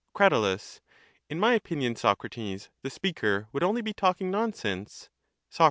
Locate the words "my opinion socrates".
1.39-2.71